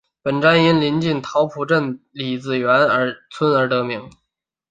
[0.23, 2.89] 本站因临近桃浦镇李子园
[3.29, 4.09] 村而得名。